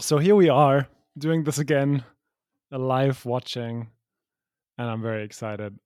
So 0.00 0.18
here 0.18 0.34
we 0.34 0.48
are 0.48 0.88
doing 1.16 1.44
this 1.44 1.58
again, 1.58 2.04
a 2.72 2.78
live 2.78 3.24
watching, 3.24 3.88
and 4.76 4.88
I'm 4.90 5.02
very 5.02 5.24
excited. 5.24 5.78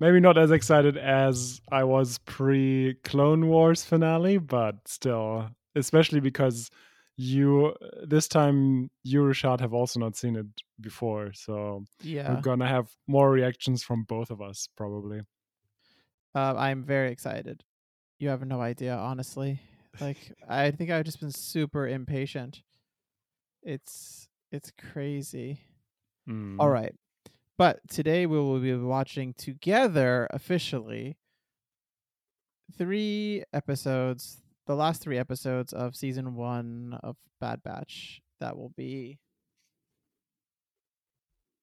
Maybe 0.00 0.20
not 0.20 0.38
as 0.38 0.50
excited 0.50 0.96
as 0.96 1.60
I 1.70 1.84
was 1.84 2.18
pre 2.18 2.94
Clone 3.04 3.48
Wars 3.48 3.84
finale, 3.84 4.38
but 4.38 4.76
still, 4.86 5.50
especially 5.74 6.20
because 6.20 6.70
you 7.16 7.74
this 8.06 8.28
time 8.28 8.90
you 9.02 9.22
Rashad 9.22 9.58
have 9.60 9.74
also 9.74 9.98
not 9.98 10.16
seen 10.16 10.36
it 10.36 10.46
before, 10.80 11.32
so 11.32 11.84
Yeah. 12.00 12.32
we're 12.32 12.40
gonna 12.40 12.68
have 12.68 12.94
more 13.08 13.30
reactions 13.30 13.82
from 13.82 14.04
both 14.04 14.30
of 14.30 14.40
us 14.40 14.68
probably. 14.76 15.20
Uh, 16.34 16.54
I'm 16.56 16.84
very 16.84 17.10
excited. 17.10 17.64
You 18.20 18.28
have 18.28 18.46
no 18.46 18.60
idea, 18.60 18.96
honestly. 18.96 19.60
Like 20.00 20.32
I 20.48 20.70
think 20.70 20.90
I've 20.90 21.04
just 21.04 21.18
been 21.20 21.32
super 21.32 21.88
impatient. 21.88 22.62
It's 23.62 24.28
it's 24.50 24.72
crazy. 24.92 25.60
Mm. 26.28 26.56
All 26.58 26.70
right. 26.70 26.94
But 27.56 27.80
today 27.88 28.26
we 28.26 28.38
will 28.38 28.60
be 28.60 28.74
watching 28.74 29.34
together 29.34 30.28
officially 30.30 31.16
three 32.76 33.42
episodes, 33.52 34.42
the 34.66 34.76
last 34.76 35.02
three 35.02 35.18
episodes 35.18 35.72
of 35.72 35.96
season 35.96 36.36
1 36.36 37.00
of 37.02 37.16
Bad 37.40 37.62
Batch. 37.64 38.22
That 38.40 38.56
will 38.56 38.72
be 38.76 39.18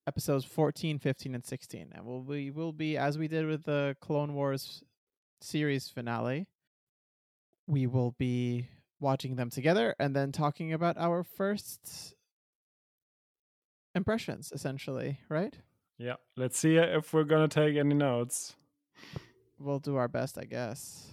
episodes 0.06 0.44
14, 0.44 0.98
15 0.98 1.34
and 1.34 1.44
16. 1.44 1.92
And 1.94 2.04
we'll, 2.04 2.22
we 2.22 2.50
will 2.50 2.72
be 2.72 2.98
as 2.98 3.16
we 3.16 3.28
did 3.28 3.46
with 3.46 3.64
the 3.64 3.96
Clone 4.00 4.34
Wars 4.34 4.82
series 5.40 5.88
finale. 5.88 6.46
We 7.66 7.86
will 7.86 8.14
be 8.18 8.68
watching 9.00 9.36
them 9.36 9.50
together 9.50 9.94
and 9.98 10.14
then 10.14 10.32
talking 10.32 10.72
about 10.72 10.96
our 10.96 11.22
first 11.22 12.14
impressions 13.94 14.52
essentially, 14.52 15.20
right? 15.28 15.56
Yeah, 15.98 16.14
let's 16.36 16.58
see 16.58 16.76
if 16.76 17.12
we're 17.12 17.24
gonna 17.24 17.48
take 17.48 17.76
any 17.76 17.94
notes. 17.94 18.54
We'll 19.58 19.78
do 19.78 19.96
our 19.96 20.08
best, 20.08 20.38
I 20.38 20.44
guess. 20.44 21.06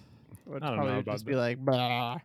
Would 0.46 0.64
I 0.64 0.68
don't 0.68 0.78
probably 0.78 0.94
know 0.96 1.02
just 1.02 1.24
about 1.24 1.30
be 1.32 1.36
like, 1.36 1.58
"Blah." 1.58 2.20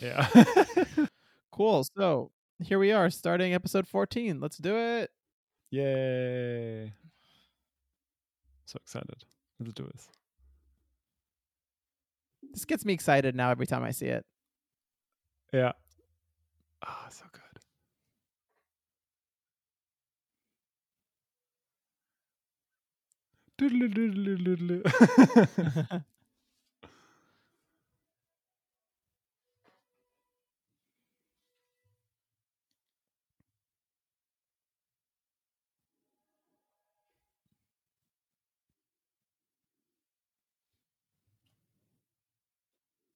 Yeah. 0.00 0.28
cool. 1.52 1.84
So 1.96 2.30
here 2.58 2.78
we 2.78 2.92
are, 2.92 3.08
starting 3.10 3.54
episode 3.54 3.88
14. 3.88 4.40
Let's 4.40 4.58
do 4.58 4.76
it. 4.76 5.10
Yay. 5.70 6.92
So 8.66 8.78
excited. 8.82 9.24
Let's 9.58 9.72
do 9.72 9.88
this. 9.92 10.08
This 12.52 12.64
gets 12.66 12.84
me 12.84 12.92
excited 12.92 13.34
now 13.34 13.50
every 13.50 13.66
time 13.66 13.82
I 13.82 13.90
see 13.90 14.06
it. 14.06 14.26
Yeah. 15.52 15.72
Ah, 16.82 17.08
so 17.10 17.24
good. 17.32 17.62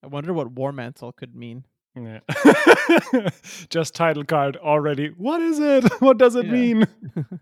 I 0.02 0.06
wonder 0.06 0.32
what 0.32 0.52
War 0.52 0.72
Mantle 0.72 1.12
could 1.12 1.34
mean. 1.34 1.66
Yeah. 1.96 2.20
Just 3.70 3.94
title 3.94 4.24
card 4.24 4.56
already. 4.58 5.08
What 5.16 5.40
is 5.40 5.58
it? 5.58 5.84
What 6.00 6.18
does 6.18 6.34
it 6.36 6.46
Yeah. 6.46 6.52
mean? 6.52 6.86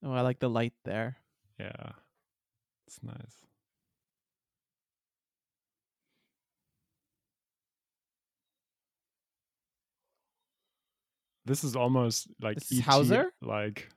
Oh, 0.00 0.12
I 0.12 0.20
like 0.20 0.38
the 0.38 0.48
light 0.48 0.74
there. 0.84 1.16
Yeah. 1.58 1.90
It's 2.86 3.02
nice. 3.02 3.34
This 11.44 11.64
is 11.64 11.76
almost 11.76 12.28
like 12.40 12.56
This 12.58 12.70
is 12.72 12.78
ET, 12.80 12.84
Hauser? 12.84 13.32
like 13.40 13.88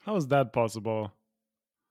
how 0.00 0.16
is 0.16 0.28
that 0.28 0.52
possible? 0.52 1.12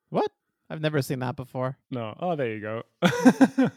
What? 0.09 0.31
I've 0.69 0.81
never 0.81 1.01
seen 1.01 1.19
that 1.19 1.35
before. 1.35 1.77
No. 1.89 2.15
Oh, 2.19 2.35
there 2.35 2.53
you 2.53 2.61
go. 2.61 2.83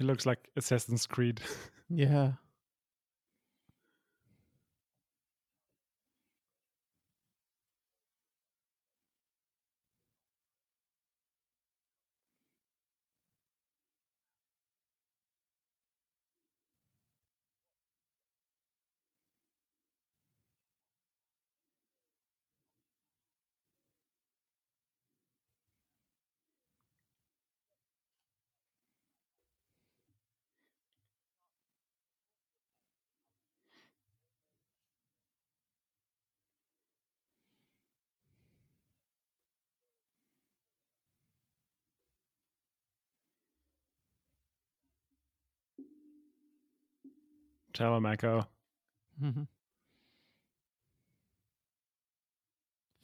he 0.00 0.06
looks 0.06 0.24
like 0.24 0.38
Assassin's 0.56 1.06
Creed. 1.06 1.42
Yeah. 1.90 2.32
Tell 47.72 47.96
him, 47.96 48.06
Echo. 48.06 48.46
Mm-hmm. 49.22 49.42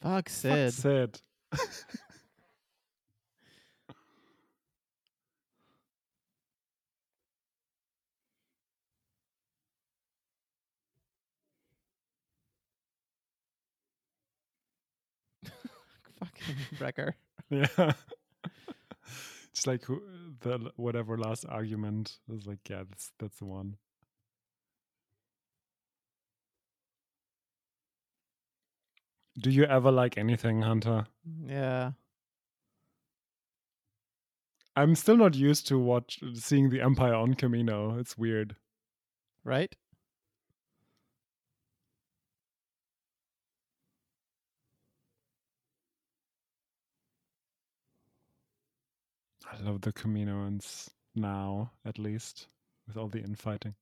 Fuck 0.00 0.28
Fuck 0.48 0.70
Cid. 0.70 0.72
Cid. 0.72 1.20
Fucking 16.18 16.56
Wrecker. 16.80 17.16
yeah. 17.50 17.92
It's 19.50 19.66
like 19.66 19.84
who- 19.84 20.02
the 20.40 20.70
whatever 20.76 21.16
last 21.16 21.46
argument 21.48 22.18
is 22.28 22.46
like, 22.46 22.68
yeah, 22.68 22.82
that's 22.88 23.12
that's 23.18 23.38
the 23.38 23.46
one. 23.46 23.76
Do 29.38 29.50
you 29.50 29.64
ever 29.64 29.90
like 29.90 30.16
anything, 30.16 30.62
Hunter? 30.62 31.06
yeah. 31.46 31.92
I'm 34.74 34.94
still 34.94 35.16
not 35.16 35.34
used 35.34 35.66
to 35.68 35.78
watch 35.78 36.20
seeing 36.34 36.68
the 36.68 36.82
Empire 36.82 37.14
on 37.14 37.34
Kamino. 37.34 37.98
It's 37.98 38.18
weird. 38.18 38.56
Right? 39.42 39.74
I 49.50 49.56
love 49.62 49.80
the 49.80 49.92
Kaminoans 49.92 50.90
now, 51.14 51.72
at 51.84 51.98
least, 51.98 52.48
with 52.86 52.96
all 52.96 53.08
the 53.08 53.20
infighting. 53.20 53.74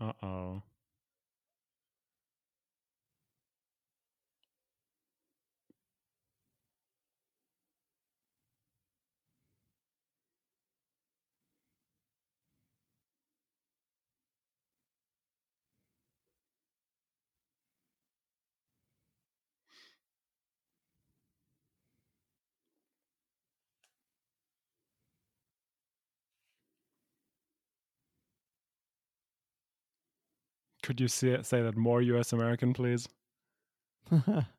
Uh 0.00 0.12
oh. 0.22 0.62
Could 30.86 31.00
you 31.00 31.08
say, 31.08 31.42
say 31.42 31.62
that 31.62 31.76
more 31.76 32.00
US 32.00 32.32
American, 32.32 32.72
please? 32.72 33.08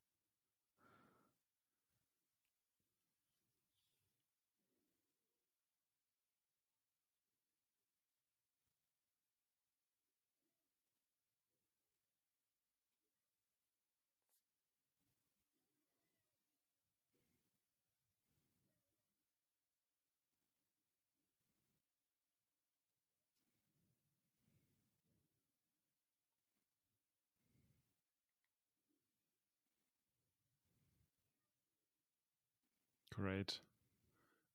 Great. 33.17 33.59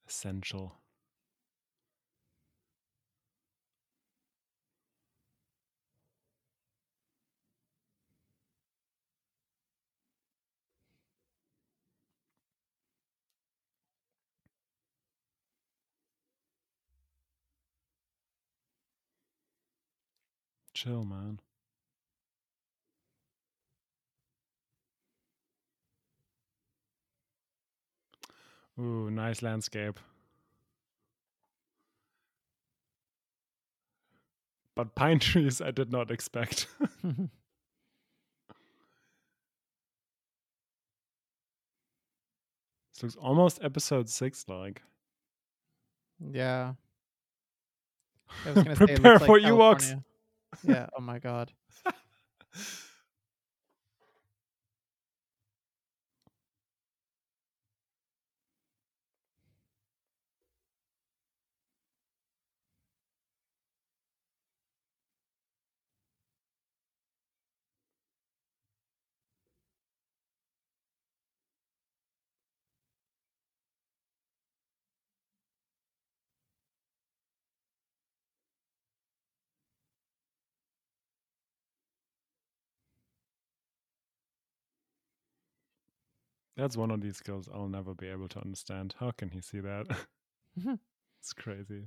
Essential. 0.07 0.79
Chill, 20.75 21.05
man. 21.05 21.41
Ooh, 28.79 29.11
nice 29.11 29.43
landscape. 29.43 29.99
But 34.75 34.95
pine 34.95 35.19
trees 35.21 35.61
I 35.61 35.71
did 35.71 35.91
not 35.93 36.11
expect. 36.11 36.67
this 37.03 37.29
looks 43.03 43.17
almost 43.17 43.59
episode 43.63 44.09
six 44.09 44.45
like. 44.49 44.83
yeah. 46.21 46.75
I 48.47 48.53
was 48.53 48.65
gonna 48.65 48.77
say 48.77 48.85
it 48.85 49.03
Prepare 49.03 49.19
for 49.19 49.39
like 49.41 49.53
Ewoks. 49.53 49.89
California. 49.89 50.05
Yeah. 50.65 50.87
Oh 50.97 51.01
my 51.01 51.19
god. 51.19 51.53
That's 86.63 86.77
one 86.77 86.93
of 86.93 87.01
these 87.01 87.17
skills 87.17 87.49
I'll 87.53 87.67
never 87.67 87.93
be 87.93 88.07
able 88.07 88.29
to 88.29 88.39
understand. 88.41 88.95
How 89.01 89.11
can 89.11 89.31
he 89.31 89.41
see 89.41 89.59
that? 89.59 89.87
Mm-hmm. 90.61 90.75
it's 91.19 91.33
crazy. 91.33 91.87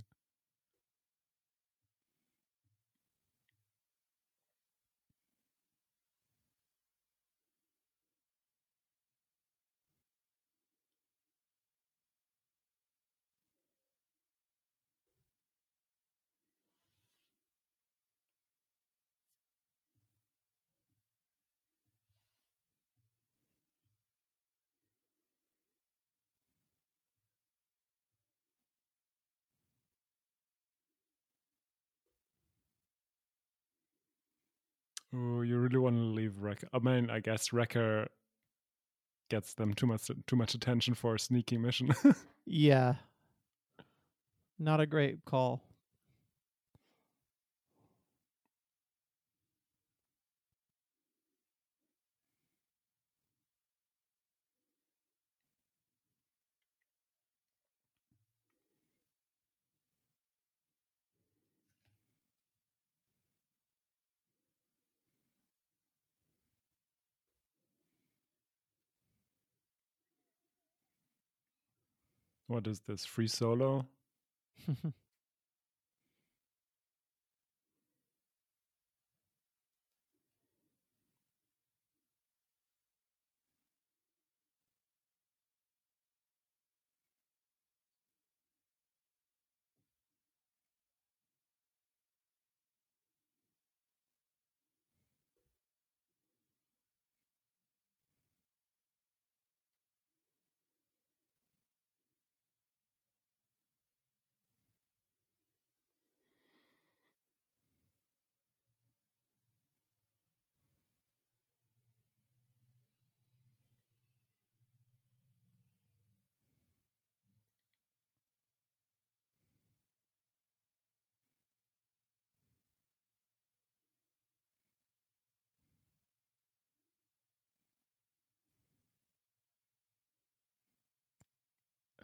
Oh, 35.15 35.41
you 35.41 35.57
really 35.57 35.77
want 35.77 35.95
to 35.95 36.01
leave 36.01 36.39
Wrecker? 36.39 36.67
I 36.73 36.79
mean, 36.79 37.09
I 37.09 37.19
guess 37.19 37.53
Wrecker 37.53 38.07
gets 39.29 39.53
them 39.53 39.73
too 39.73 39.87
much 39.87 40.09
too 40.27 40.35
much 40.35 40.53
attention 40.53 40.93
for 40.93 41.15
a 41.15 41.19
sneaky 41.19 41.57
mission. 41.57 41.89
yeah. 42.45 42.95
Not 44.59 44.79
a 44.79 44.85
great 44.85 45.23
call. 45.25 45.61
What 72.47 72.67
is 72.67 72.81
this? 72.87 73.05
Free 73.05 73.27
solo? 73.27 73.85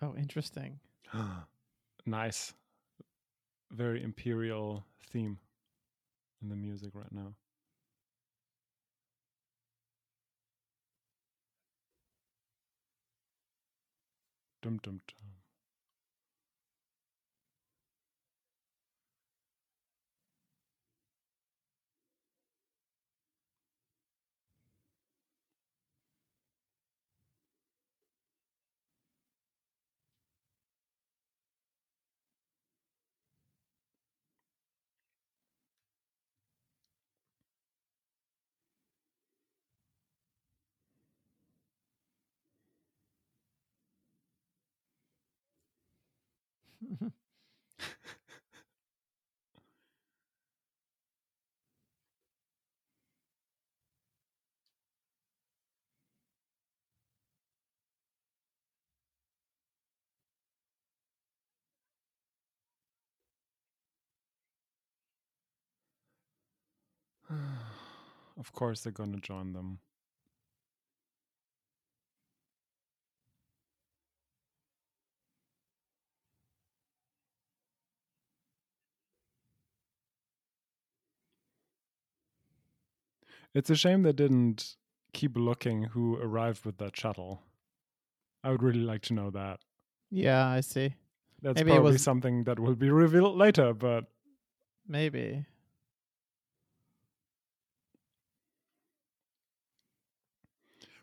Oh, 0.02 0.16
interesting. 0.18 0.80
nice. 2.06 2.54
Very 3.72 4.04
imperial 4.04 4.84
theme 5.12 5.40
in 6.42 6.50
the 6.50 6.56
music 6.56 6.92
right 6.94 7.12
now. 7.12 7.34
Dum 14.62 14.78
dum 14.84 15.02
dum. 15.08 15.31
of 68.40 68.52
course, 68.54 68.82
they're 68.82 68.92
going 68.92 69.14
to 69.14 69.20
join 69.20 69.54
them. 69.54 69.80
It's 83.54 83.70
a 83.70 83.76
shame 83.76 84.04
they 84.04 84.14
didn't 84.14 84.76
keep 85.14 85.36
looking 85.38 85.84
who 85.84 86.16
arrived 86.18 86.66
with 86.66 86.78
that 86.78 86.96
shuttle. 86.96 87.42
I 88.44 88.52
would 88.52 88.64
really 88.64 88.80
like 88.82 89.02
to 89.04 89.14
know 89.14 89.30
that. 89.32 89.60
Yeah, 90.10 90.48
I 90.48 90.62
see. 90.62 90.96
That's 91.42 91.56
Maybe 91.56 91.72
probably 91.72 91.94
was- 91.94 92.04
something 92.04 92.44
that 92.46 92.60
will 92.60 92.76
be 92.76 92.90
revealed 92.90 93.36
later, 93.38 93.74
but 93.74 94.06
Maybe. 94.88 95.46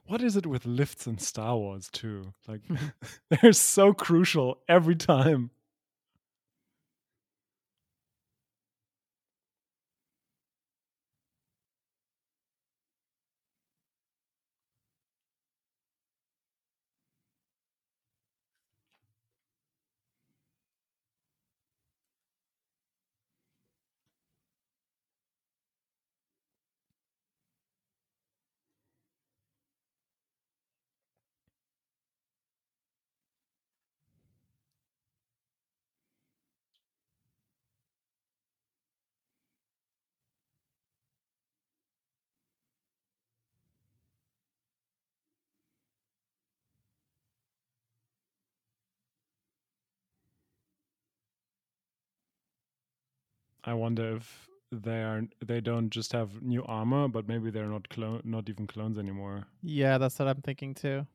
what 0.07 0.23
is 0.23 0.37
it 0.37 0.47
with 0.47 0.65
lifts 0.65 1.07
in 1.07 1.19
Star 1.19 1.57
Wars 1.57 1.89
too? 1.93 2.33
Like 2.47 2.63
they're 3.31 3.53
so 3.53 3.93
crucial 3.93 4.59
every 4.69 4.97
time. 4.97 5.51
I 53.69 53.75
wonder 53.75 54.17
if 54.17 54.49
they 54.73 55.03
are 55.03 55.23
they 55.45 55.61
don't 55.61 55.91
just 55.91 56.13
have 56.13 56.41
new 56.43 56.65
armor, 56.65 57.07
but 57.09 57.29
maybe 57.29 57.51
they're 57.51 57.67
not 57.67 57.89
clone 57.91 58.23
not 58.25 58.49
even 58.49 58.67
clones 58.67 58.99
anymore. 58.99 59.47
Yeah, 59.63 59.99
that's 59.99 60.19
what 60.19 60.29
I'm 60.29 60.41
thinking 60.41 60.75
too. 60.75 61.07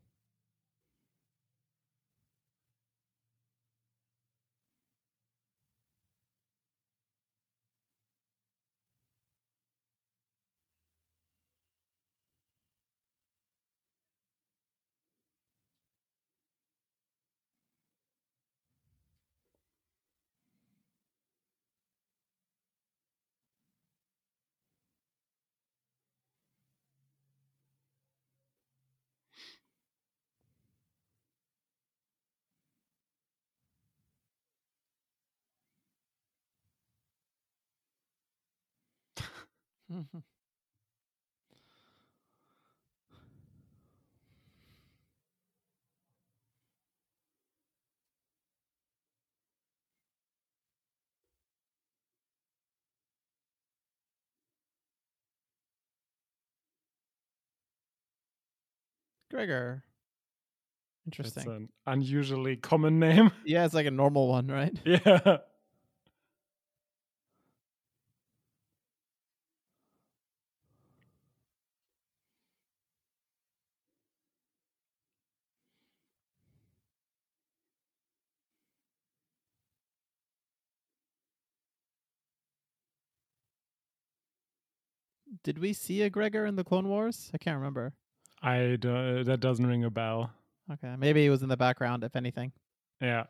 Mm-hmm. 39.92 40.20
Gregor. 59.32 59.84
Interesting. 61.06 61.42
It's 61.42 61.48
Interesting. 61.48 61.70
an 61.86 61.94
unusually 61.94 62.56
common 62.56 63.00
name. 63.00 63.32
yeah, 63.46 63.66
it's 63.66 63.74
like 63.74 63.86
a 63.86 63.92
normal 63.92 64.28
one, 64.28 64.48
right? 64.48 64.78
yeah. 64.86 65.38
Did 85.44 85.60
we 85.60 85.74
see 85.74 86.02
a 86.04 86.10
Gregor 86.10 86.46
in 86.46 86.56
the 86.56 86.64
Clone 86.64 86.88
Wars? 86.88 87.30
I 87.34 87.38
can't 87.38 87.58
remember. 87.58 87.94
I 88.42 88.78
don't, 88.80 89.26
that 89.26 89.40
doesn't 89.40 89.66
ring 89.66 89.84
a 89.84 89.90
bell. 89.90 90.32
Okay, 90.72 90.96
maybe 90.98 91.22
he 91.22 91.30
was 91.30 91.44
in 91.44 91.50
the 91.50 91.58
background, 91.58 92.04
if 92.04 92.16
anything. 92.16 92.54
Yeah. 93.02 93.26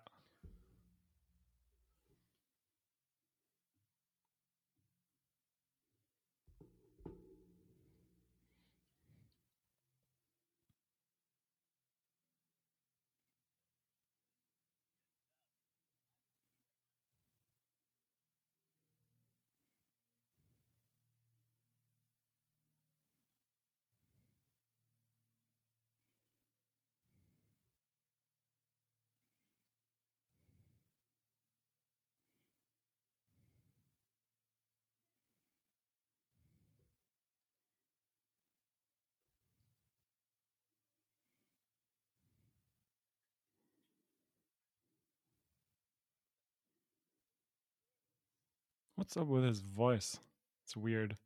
What's 49.03 49.17
up 49.17 49.27
with 49.27 49.43
his 49.43 49.59
voice? 49.59 50.17
It's 50.63 50.77
weird. 50.77 51.17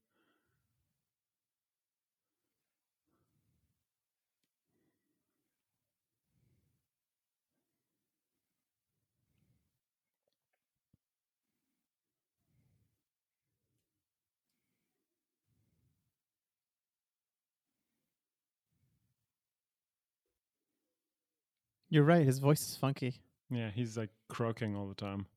You're 21.91 22.03
right. 22.03 22.25
His 22.25 22.39
voice 22.39 22.67
is 22.67 22.75
funky. 22.75 23.21
Yeah, 23.51 23.69
he's 23.69 23.95
like 23.95 24.09
croaking 24.29 24.75
all 24.75 24.87
the 24.87 24.95
time. 24.95 25.27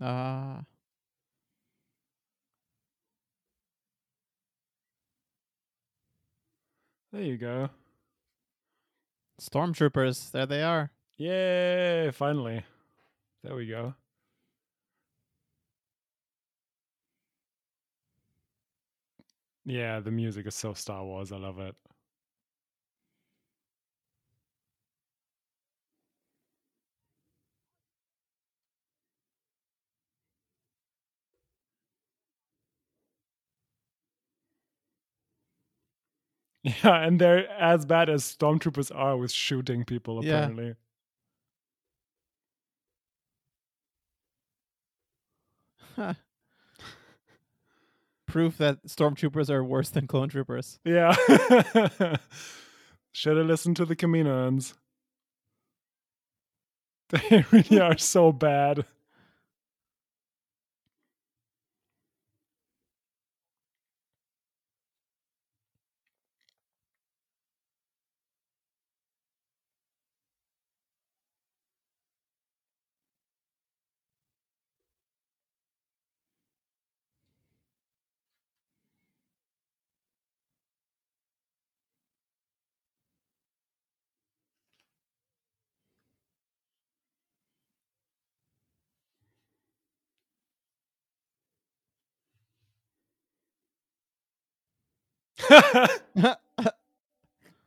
Ah. 0.00 0.64
There 7.12 7.22
you 7.22 7.36
go. 7.36 7.70
Stormtroopers. 9.40 10.30
There 10.30 10.46
they 10.46 10.62
are. 10.62 10.90
Yay! 11.16 12.10
Finally. 12.12 12.64
There 13.42 13.54
we 13.54 13.66
go. 13.66 13.94
Yeah, 19.64 20.00
the 20.00 20.10
music 20.10 20.46
is 20.46 20.54
so 20.54 20.74
Star 20.74 21.04
Wars. 21.04 21.32
I 21.32 21.36
love 21.36 21.58
it. 21.58 21.74
Yeah, 36.62 37.04
and 37.06 37.20
they're 37.20 37.48
as 37.50 37.86
bad 37.86 38.08
as 38.10 38.22
stormtroopers 38.24 38.94
are 38.94 39.16
with 39.16 39.32
shooting 39.32 39.84
people, 39.84 40.24
Yeah. 40.24 40.48
apparently. 40.48 40.74
Proof 48.26 48.58
that 48.58 48.84
stormtroopers 48.86 49.50
are 49.50 49.64
worse 49.64 49.90
than 49.90 50.06
clone 50.06 50.28
troopers. 50.28 50.78
Yeah. 50.84 51.14
Should 53.12 53.36
have 53.36 53.46
listened 53.46 53.76
to 53.76 53.84
the 53.84 53.96
Kaminoans. 53.96 54.74
They 57.10 57.44
really 57.50 57.80
are 57.80 57.98
so 57.98 58.30
bad. 58.32 58.84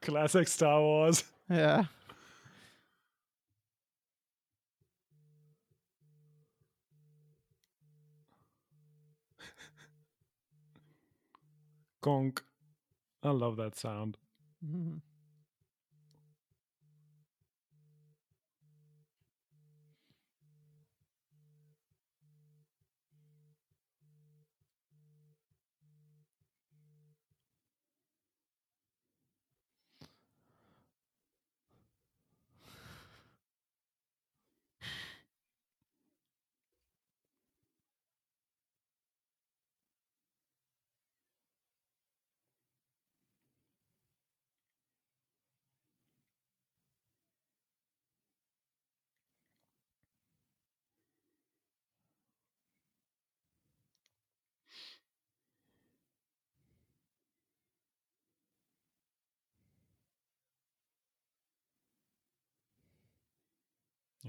Classic 0.01 0.47
Star 0.47 0.81
Wars. 0.81 1.23
yeah. 1.49 1.85
Gonk. 12.01 12.41
I 13.23 13.29
love 13.31 13.57
that 13.57 13.75
sound. 13.77 14.17
Mhm. 14.65 15.01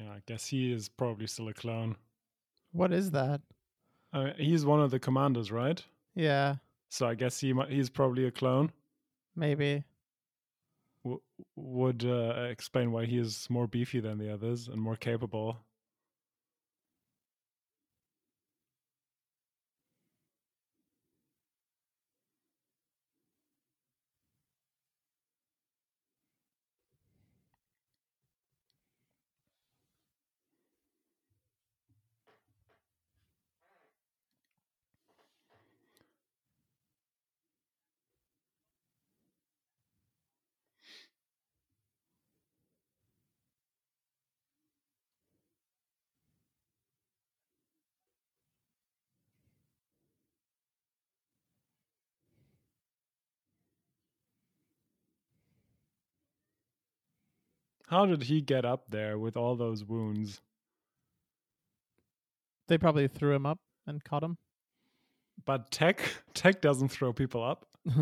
Yeah, 0.04 0.12
I 0.12 0.22
guess 0.26 0.46
he 0.46 0.72
is 0.72 0.88
probably 0.88 1.26
still 1.26 1.48
a 1.48 1.54
clone. 1.54 1.96
What 2.72 2.92
is 2.92 3.10
that? 3.12 3.40
Uh, 4.12 4.30
he's 4.36 4.64
one 4.64 4.80
of 4.80 4.90
the 4.90 4.98
commanders, 4.98 5.50
right? 5.50 5.82
Yeah, 6.14 6.56
So 6.90 7.08
I 7.08 7.14
guess 7.14 7.40
he 7.40 7.52
might, 7.52 7.70
he's 7.70 7.90
probably 7.90 8.26
a 8.26 8.30
clone. 8.30 8.72
maybe. 9.34 9.84
W- 11.04 11.20
would 11.56 12.04
uh, 12.04 12.46
explain 12.50 12.92
why 12.92 13.04
he 13.06 13.18
is 13.18 13.48
more 13.50 13.66
beefy 13.66 14.00
than 14.00 14.18
the 14.18 14.32
others 14.32 14.68
and 14.68 14.80
more 14.80 14.96
capable. 14.96 15.58
How 57.88 58.06
did 58.06 58.24
he 58.24 58.40
get 58.40 58.64
up 58.64 58.84
there 58.88 59.18
with 59.18 59.36
all 59.36 59.56
those 59.56 59.84
wounds? 59.84 60.40
They 62.68 62.78
probably 62.78 63.08
threw 63.08 63.34
him 63.34 63.44
up 63.44 63.58
and 63.86 64.02
caught 64.02 64.22
him. 64.22 64.38
But 65.44 65.70
Tech 65.70 66.00
Tech 66.34 66.60
doesn't 66.60 66.88
throw 66.88 67.12
people 67.12 67.42
up. 67.42 67.66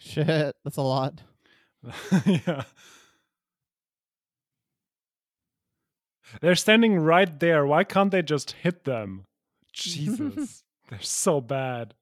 Shit, 0.00 0.56
that's 0.64 0.78
a 0.78 0.82
lot. 0.82 1.20
yeah. 2.26 2.64
They're 6.40 6.54
standing 6.54 6.98
right 6.98 7.38
there. 7.38 7.66
Why 7.66 7.84
can't 7.84 8.10
they 8.10 8.22
just 8.22 8.52
hit 8.52 8.84
them? 8.84 9.24
Jesus. 9.72 10.62
They're 10.88 11.00
so 11.00 11.40
bad. 11.40 11.94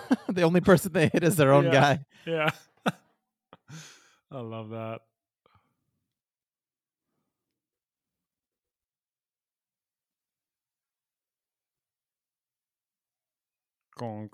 the 0.28 0.42
only 0.42 0.60
person 0.60 0.92
they 0.92 1.08
hit 1.08 1.22
is 1.24 1.36
their 1.36 1.52
own 1.52 1.64
Yeah. 1.64 1.70
guy. 1.70 2.04
Yeah. 2.26 2.50
I 4.30 4.40
love 4.40 4.70
that. 4.70 5.00
Gonk. 13.98 14.32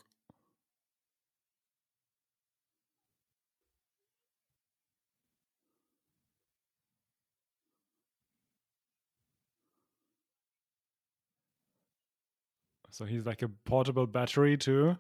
So 12.91 13.05
he's 13.05 13.27
like 13.27 13.43
a 13.43 13.49
portable 13.49 14.07
battery 14.07 14.57
too. 14.57 14.97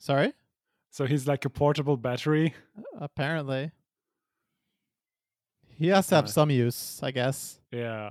Sorry? 0.00 0.32
So 0.90 1.04
he's 1.06 1.28
like 1.28 1.44
a 1.44 1.50
portable 1.50 1.96
battery. 1.98 2.54
Apparently. 2.98 3.70
He 5.68 5.88
has 5.88 6.06
to 6.08 6.16
have 6.16 6.24
Nice. 6.24 6.34
some 6.34 6.50
use, 6.50 7.00
I 7.02 7.10
guess. 7.10 7.60
Yeah. 7.70 8.10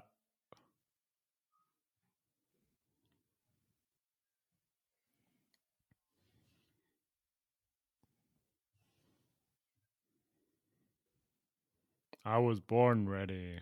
I 12.26 12.38
was 12.38 12.60
born 12.60 13.08
ready. 13.10 13.60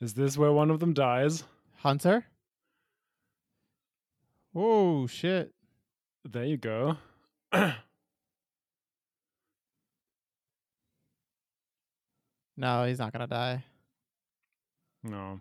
Is 0.00 0.14
this 0.14 0.38
where 0.38 0.52
one 0.52 0.70
of 0.70 0.80
them 0.80 0.94
dies? 0.94 1.44
Hunter? 1.78 2.24
Oh 4.54 5.06
shit. 5.06 5.52
There 6.24 6.44
you 6.44 6.56
go. 6.56 6.96
No, 12.56 12.84
he's 12.84 12.98
not 12.98 13.12
gonna 13.12 13.26
die. 13.26 13.64
no. 15.02 15.40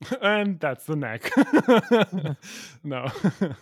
and 0.22 0.60
that's 0.60 0.84
the 0.84 0.96
neck. 0.96 1.30
no. 2.84 3.06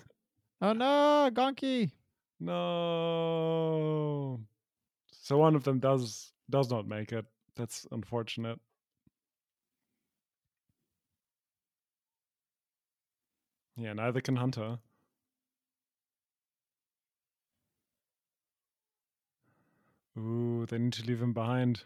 Oh 0.63 0.73
no, 0.73 1.29
Gonky. 1.35 1.91
no. 2.41 4.41
So 5.13 5.37
one 5.37 5.55
of 5.55 5.65
them 5.65 5.81
does 5.81 6.33
does 6.49 6.71
not 6.71 6.89
make 6.89 7.13
it. 7.13 7.27
That's 7.57 7.87
unfortunate. 7.93 8.59
Yeah, 13.77 13.93
neither 13.93 14.21
can 14.23 14.37
Hunter. 14.37 14.79
Ooh, 20.19 20.65
they 20.67 20.79
need 20.79 20.95
to 20.95 21.05
leave 21.05 21.21
him 21.21 21.35
behind. 21.35 21.83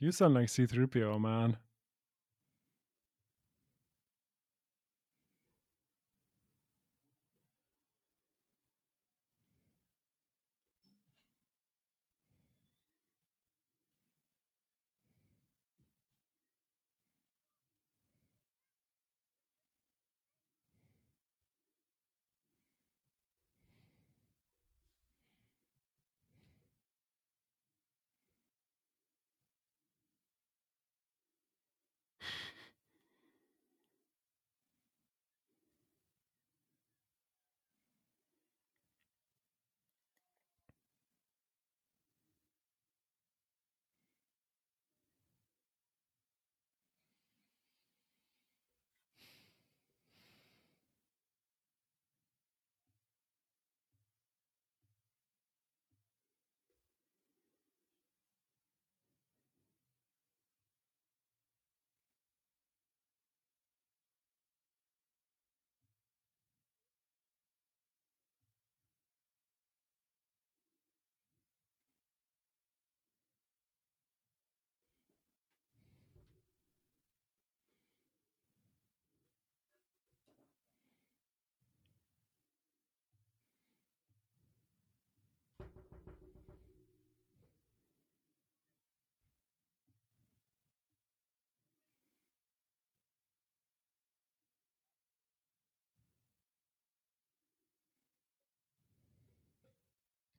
You 0.00 0.12
sound 0.12 0.34
like 0.34 0.46
C3PO, 0.46 1.20
man. 1.20 1.58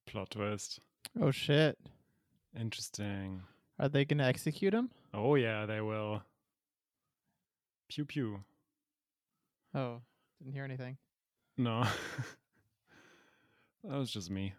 Plot 0.09 0.31
twist. 0.31 0.79
Oh 1.21 1.29
shit. 1.29 1.77
Interesting. 2.59 3.43
Are 3.77 3.87
they 3.87 4.05
gonna 4.05 4.25
execute 4.25 4.73
him? 4.73 4.89
Oh 5.13 5.35
yeah, 5.35 5.67
they 5.67 5.81
will. 5.81 6.23
Pew 7.89 8.05
pew. 8.05 8.39
Oh, 9.75 10.01
didn't 10.39 10.55
hear 10.55 10.63
anything. 10.63 10.97
No. 11.57 11.81
that 13.83 13.97
was 13.97 14.09
just 14.09 14.31
me. 14.31 14.55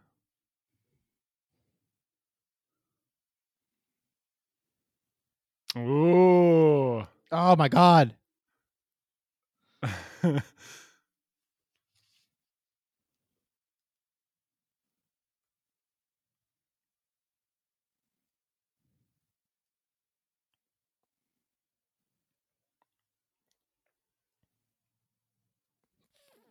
Ooh. 5.77 7.05
Oh 7.33 7.57
my 7.57 7.69
god. 7.69 8.15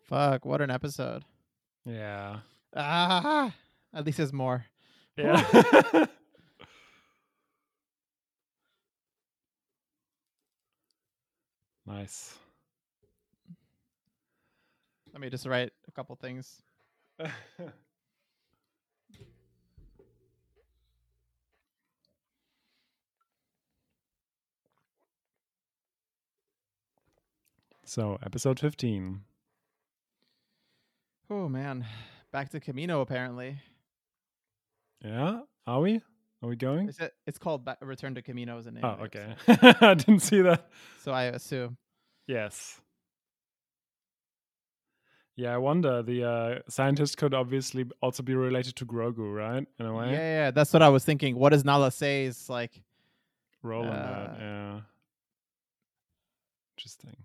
Fuck, 0.09 0.43
what 0.43 0.59
an 0.59 0.71
episode. 0.71 1.23
Yeah. 1.85 2.39
Ah, 2.75 3.53
at 3.93 4.03
least 4.07 4.17
there's 4.17 4.33
more. 4.33 4.65
Yeah. 5.15 5.45
nice. 11.85 12.33
Let 15.13 15.21
me 15.21 15.29
just 15.29 15.45
write 15.45 15.73
a 15.87 15.91
couple 15.91 16.15
things. 16.15 16.59
so, 27.85 28.17
episode 28.23 28.59
15. 28.59 29.21
Oh 31.29 31.47
man, 31.47 31.85
back 32.31 32.49
to 32.49 32.59
Kamino 32.59 33.01
apparently. 33.01 33.59
Yeah? 35.03 35.41
Are 35.67 35.79
we? 35.81 36.01
Are 36.41 36.49
we 36.49 36.55
going? 36.55 36.89
Is 36.89 36.99
it? 36.99 37.13
It's 37.27 37.37
called 37.37 37.65
ba- 37.65 37.77
Return 37.81 38.15
to 38.15 38.21
Kamino 38.21 38.57
as 38.57 38.65
a 38.65 38.71
name. 38.71 38.83
Oh, 38.83 38.97
okay. 39.03 39.35
I 39.47 39.93
didn't 39.93 40.21
see 40.21 40.41
that. 40.41 40.67
So 41.03 41.11
I 41.11 41.23
assume. 41.25 41.77
Yes. 42.27 42.79
Yeah, 45.35 45.53
I 45.53 45.57
wonder. 45.57 46.01
The 46.01 46.23
uh, 46.29 46.59
scientist 46.69 47.17
could 47.17 47.33
obviously 47.33 47.85
also 48.01 48.23
be 48.23 48.35
related 48.35 48.75
to 48.77 48.85
Grogu, 48.85 49.33
right? 49.33 49.65
In 49.79 49.85
a 49.85 49.93
way. 49.93 50.11
yeah, 50.11 50.17
yeah, 50.45 50.51
that's 50.51 50.73
what 50.73 50.81
I 50.81 50.89
was 50.89 51.05
thinking. 51.05 51.35
What 51.37 51.49
does 51.51 51.63
Nala 51.63 51.91
say's 51.91 52.37
is 52.41 52.49
like? 52.49 52.81
Roll 53.61 53.85
Uh, 53.85 53.91
that. 53.91 54.37
Yeah. 54.39 54.79
Interesting. 56.77 57.15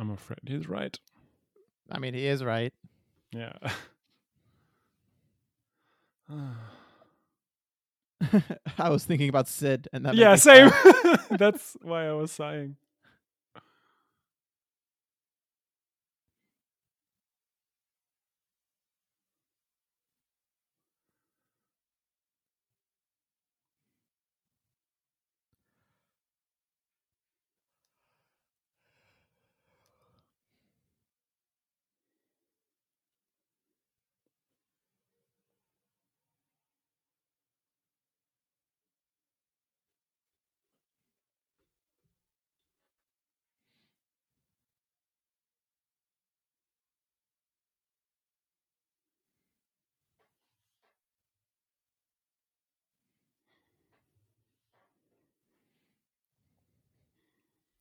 I'm 0.00 0.10
afraid 0.10 0.38
he's 0.46 0.66
right. 0.66 0.98
I 1.90 1.98
mean, 1.98 2.14
he 2.14 2.26
is 2.26 2.42
right. 2.42 2.72
Yeah. 3.32 3.52
I 8.78 8.88
was 8.88 9.04
thinking 9.04 9.28
about 9.28 9.48
Cid, 9.48 9.88
and 9.92 10.06
that. 10.06 10.14
yeah, 10.14 10.36
same. 10.36 10.70
That's 11.30 11.76
why 11.82 12.06
I 12.06 12.12
was 12.12 12.32
sighing. 12.32 12.76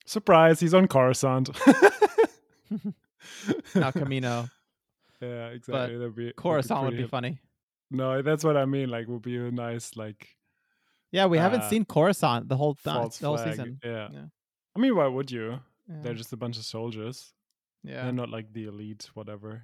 Surprise, 0.09 0.59
he's 0.59 0.73
on 0.73 0.87
Coruscant. 0.87 1.49
Not 3.75 3.93
Kamino. 3.93 4.49
yeah, 5.21 5.47
exactly. 5.49 5.97
That'd 5.97 6.15
be 6.15 6.33
Coruscant 6.35 6.81
would 6.81 6.89
pretty- 6.89 7.03
be 7.03 7.07
funny. 7.09 7.37
No, 7.91 8.21
that's 8.23 8.43
what 8.43 8.57
I 8.57 8.65
mean. 8.65 8.89
Like, 8.89 9.07
would 9.07 9.21
be 9.21 9.37
a 9.37 9.51
nice 9.51 9.95
like 9.95 10.29
Yeah, 11.11 11.27
we 11.27 11.37
haven't 11.37 11.61
uh, 11.61 11.69
seen 11.69 11.85
Coruscant 11.85 12.47
the 12.49 12.57
whole 12.57 12.73
time, 12.75 13.09
the 13.19 13.27
whole 13.27 13.37
flag. 13.37 13.49
season. 13.51 13.79
Yeah. 13.83 14.07
Yeah. 14.11 14.25
I 14.75 14.79
mean, 14.79 14.95
why 14.95 15.07
would 15.07 15.29
you? 15.31 15.59
Yeah. 15.87 15.95
They're 16.03 16.13
just 16.15 16.33
a 16.33 16.37
bunch 16.37 16.57
of 16.57 16.63
soldiers. 16.65 17.33
yeah. 17.83 18.03
They're 18.03 18.11
not 18.13 18.29
like 18.29 18.51
the 18.53 18.65
elite, 18.65 19.09
whatever. 19.13 19.63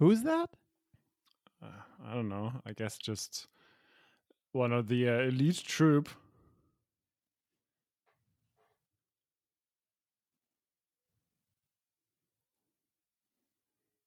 Who's 0.00 0.22
that? 0.22 0.48
Uh, 1.62 1.66
I 2.08 2.14
don't 2.14 2.30
know. 2.30 2.52
I 2.64 2.72
guess 2.72 2.96
just 2.96 3.48
one 4.52 4.72
of 4.72 4.88
the 4.88 5.06
uh, 5.06 5.18
elite 5.24 5.62
troop. 5.62 6.08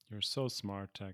You're 0.09 0.21
so 0.21 0.47
smart, 0.47 0.95
Tech. 0.95 1.13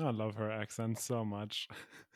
I 0.00 0.10
love 0.10 0.34
her 0.36 0.50
accent 0.50 0.98
so 0.98 1.24
much. 1.24 1.68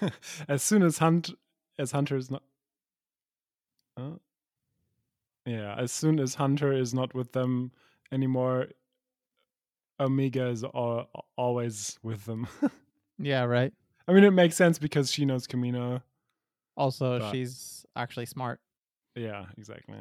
as 0.48 0.62
soon 0.62 0.82
as 0.82 0.98
Hunt 0.98 1.30
as 1.78 1.92
Hunter 1.92 2.16
is 2.16 2.30
not 2.30 2.42
yeah, 5.46 5.74
as 5.78 5.92
soon 5.92 6.18
as 6.18 6.34
Hunter 6.34 6.72
is 6.72 6.92
not 6.92 7.14
with 7.14 7.32
them 7.32 7.70
anymore, 8.12 8.66
Omega 10.00 10.48
is 10.48 10.64
al- 10.64 11.08
always 11.36 11.98
with 12.02 12.24
them. 12.24 12.46
Yeah, 13.18 13.44
right. 13.44 13.72
I 14.06 14.12
mean, 14.12 14.24
it 14.24 14.32
makes 14.32 14.56
sense 14.56 14.78
because 14.78 15.10
she 15.10 15.24
knows 15.24 15.46
Kamino. 15.46 16.02
Also, 16.76 17.18
But- 17.18 17.32
she's 17.32 17.86
actually 17.96 18.26
smart. 18.26 18.60
Yeah, 19.14 19.46
exactly. 19.56 19.96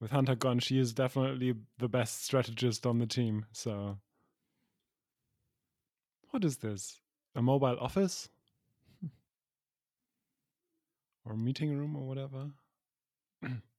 With 0.00 0.10
Hunter 0.10 0.34
gone, 0.34 0.58
she 0.58 0.80
is 0.80 0.92
definitely 0.92 1.54
the 1.78 1.88
best 1.88 2.24
strategist 2.24 2.84
on 2.84 2.98
the 2.98 3.06
team. 3.06 3.46
So, 3.52 3.98
what 6.34 6.44
is 6.44 6.56
this? 6.56 6.98
A 7.36 7.40
mobile 7.40 7.78
office? 7.80 8.28
Hmm. 9.00 9.06
or 11.24 11.36
meeting 11.36 11.78
room 11.78 11.94
or 11.94 12.08
whatever? 12.08 12.50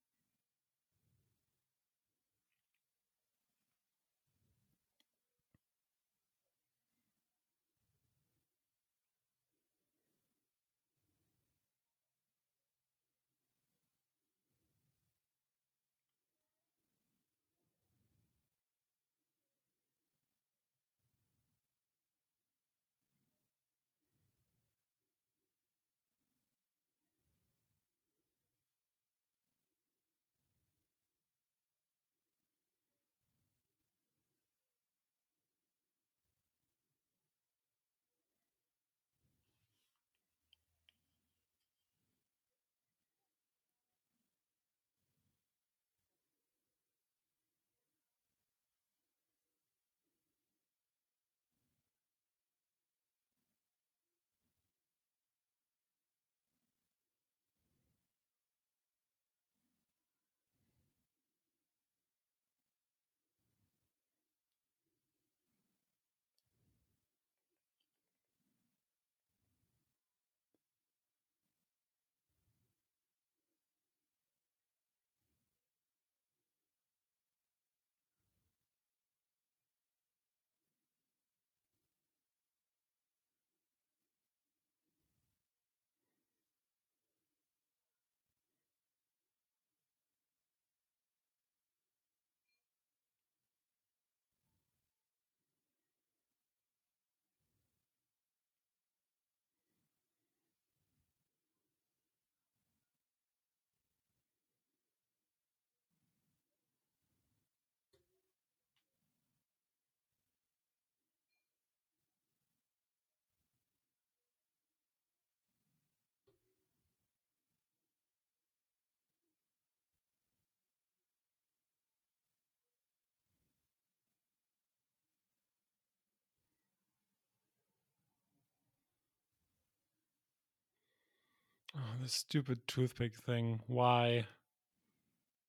Oh, 131.78 131.82
this 132.02 132.14
stupid 132.14 132.60
toothpick 132.68 133.16
thing. 133.16 133.62
Why? 133.68 134.28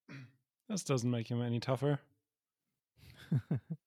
This 0.69 0.83
doesn't 0.83 1.09
make 1.13 1.31
him 1.31 1.41
any 1.41 1.61
tougher. 1.61 2.01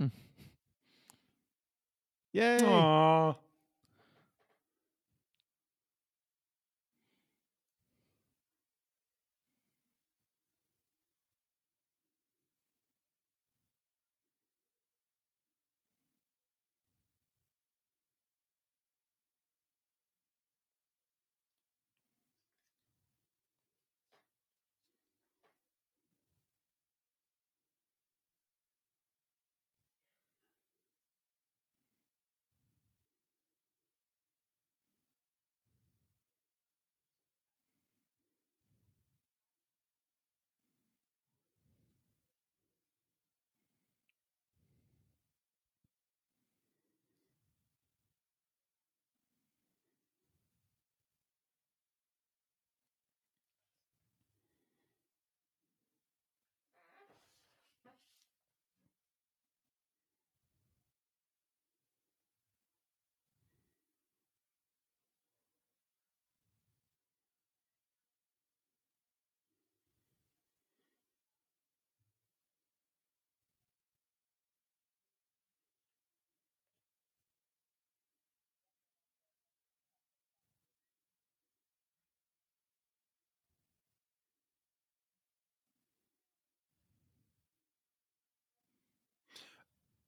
Yay! 2.32 2.58
Aww. 2.62 3.36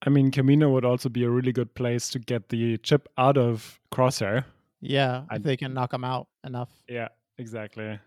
I 0.04 0.10
mean, 0.10 0.30
Kamino 0.30 0.70
would 0.72 0.84
also 0.84 1.08
be 1.08 1.24
a 1.24 1.30
really 1.30 1.52
good 1.52 1.74
place 1.74 2.08
to 2.10 2.18
get 2.18 2.48
the 2.48 2.76
chip 2.78 3.08
out 3.16 3.38
of 3.38 3.80
Crosshair. 3.92 4.44
Yeah, 4.80 5.22
if 5.30 5.44
they 5.44 5.56
can 5.56 5.74
knock 5.74 5.94
him 5.94 6.02
out 6.02 6.26
enough. 6.44 6.70
Yeah, 6.88 7.08
exactly. 7.38 8.00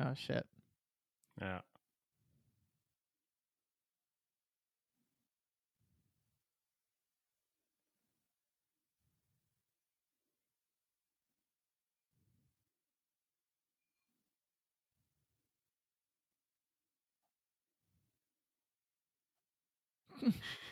Oh 0.00 0.14
shit. 0.14 0.46
Yeah. 1.40 1.60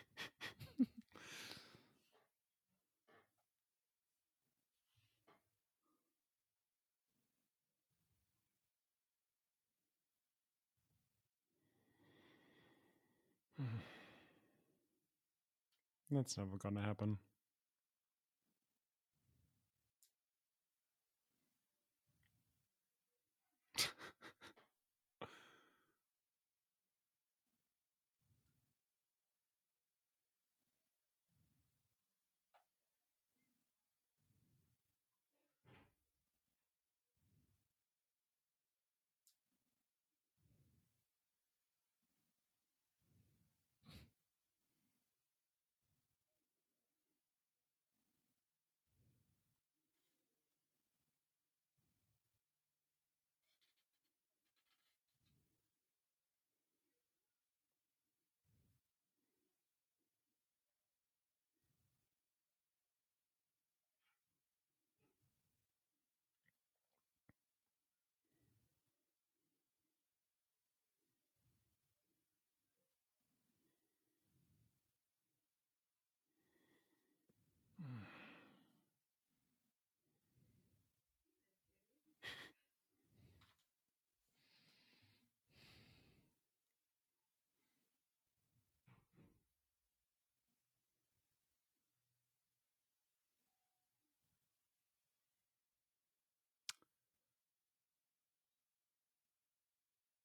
That's 16.16 16.38
never 16.38 16.56
gonna 16.56 16.80
happen. 16.80 17.18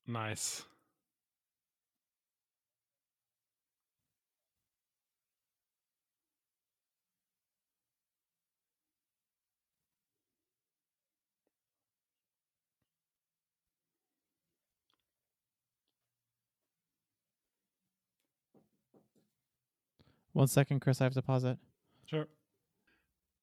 Nice. 0.08 0.66
One 20.34 20.48
second, 20.48 20.80
Chris. 20.80 21.02
I 21.02 21.06
have 21.06 21.14
to 21.14 21.22
pause 21.22 21.44
it. 21.44 21.58
Sure. 22.06 22.28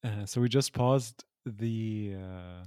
Uh, 0.03 0.25
so 0.27 0.41
we 0.41 0.49
just 0.49 0.73
paused 0.73 1.25
the 1.45 2.15
uh, 2.17 2.65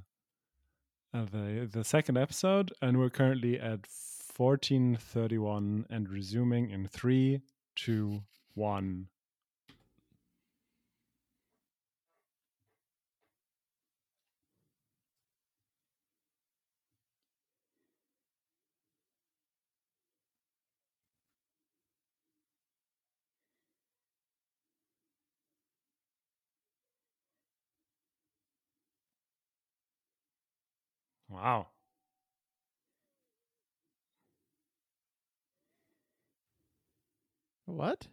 the 1.13 1.69
the 1.71 1.83
second 1.83 2.17
episode, 2.17 2.71
and 2.81 2.97
we're 2.97 3.09
currently 3.09 3.59
at 3.59 3.85
fourteen 3.87 4.95
thirty 4.95 5.37
one, 5.37 5.85
and 5.89 6.09
resuming 6.09 6.69
in 6.69 6.87
three, 6.87 7.41
two, 7.75 8.23
one. 8.53 9.07
Wow. 31.31 31.67
What? 37.65 38.07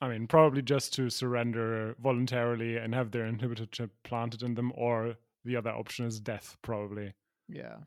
I 0.00 0.08
mean, 0.08 0.26
probably 0.26 0.62
just 0.62 0.92
to 0.94 1.10
surrender 1.10 1.94
voluntarily 2.00 2.76
and 2.76 2.94
have 2.94 3.10
their 3.10 3.30
inhibitor 3.30 3.70
chip 3.70 3.90
planted 4.04 4.42
in 4.42 4.54
them, 4.54 4.72
or 4.74 5.16
the 5.44 5.56
other 5.56 5.70
option 5.70 6.06
is 6.06 6.20
death, 6.20 6.56
probably. 6.62 7.14
Yeah. 7.48 7.78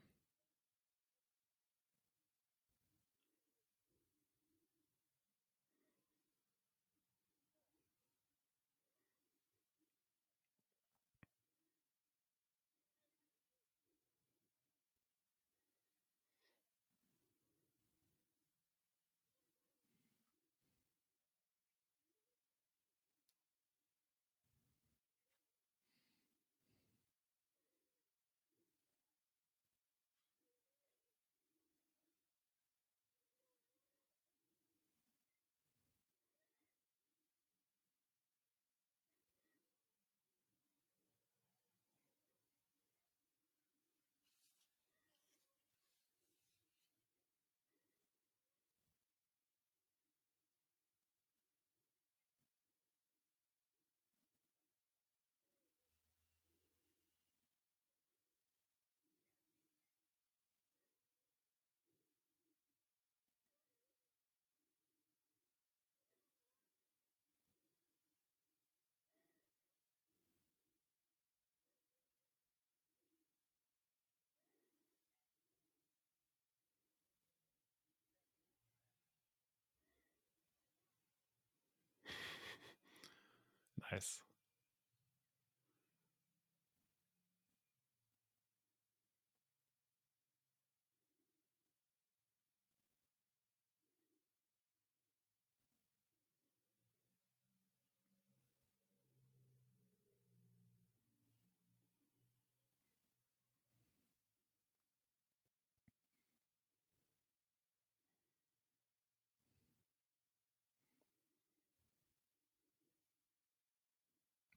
Nice. 83.92 84.22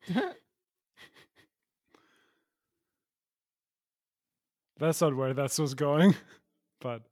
That's 4.78 5.00
not 5.00 5.14
where 5.16 5.32
this 5.32 5.58
was 5.58 5.74
going, 5.74 6.14
but 6.80 7.02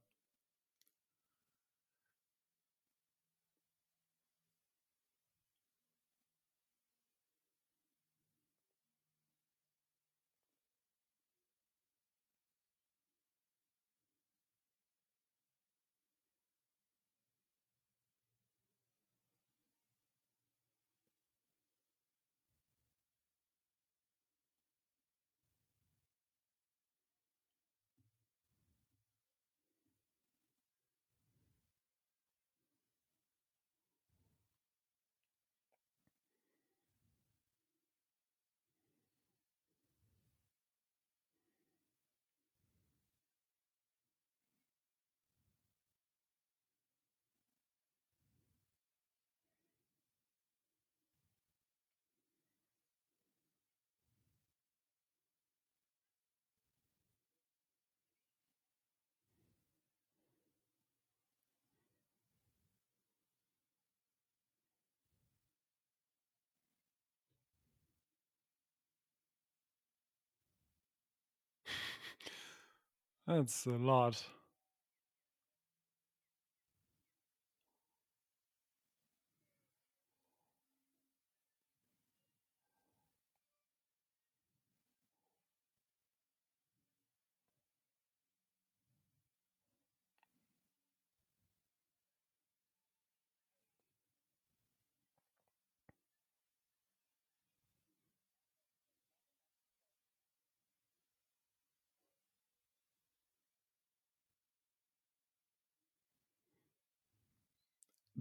that's 73.26 73.66
a 73.66 73.70
lot. 73.70 74.24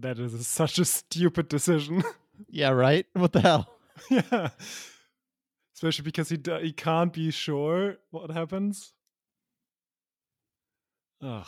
That 0.02 0.18
is 0.18 0.46
such 0.46 0.78
a 0.78 0.84
stupid 0.84 1.48
decision. 1.48 2.02
yeah, 2.50 2.70
right? 2.70 3.06
What 3.14 3.32
the 3.32 3.40
hell? 3.40 3.68
yeah. 4.10 4.50
Especially 5.74 6.04
because 6.04 6.28
he 6.28 6.38
he 6.60 6.72
can't 6.72 7.12
be 7.12 7.30
sure 7.30 7.96
what 8.10 8.30
happens. 8.30 8.92
Ugh. 11.20 11.46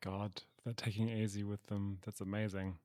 God, 0.00 0.42
they're 0.64 0.74
taking 0.74 1.10
AZ 1.10 1.42
with 1.44 1.66
them. 1.66 1.98
That's 2.04 2.20
amazing. 2.20 2.78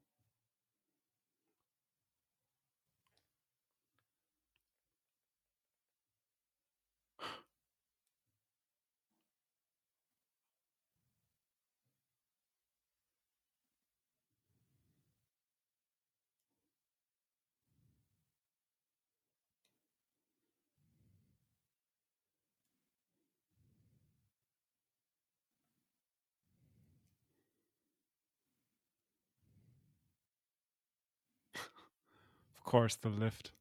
Course, 32.64 32.96
the 32.96 33.10
lift. 33.10 33.52